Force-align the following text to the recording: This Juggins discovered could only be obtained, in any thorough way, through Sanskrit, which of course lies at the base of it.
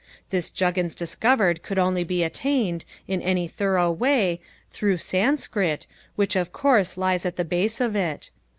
This 0.31 0.49
Juggins 0.49 0.95
discovered 0.95 1.61
could 1.61 1.77
only 1.77 2.03
be 2.03 2.23
obtained, 2.23 2.85
in 3.07 3.21
any 3.21 3.47
thorough 3.47 3.91
way, 3.91 4.39
through 4.71 4.97
Sanskrit, 4.97 5.85
which 6.15 6.35
of 6.35 6.51
course 6.51 6.97
lies 6.97 7.23
at 7.23 7.35
the 7.35 7.45
base 7.45 7.79
of 7.79 7.95
it. 7.95 8.31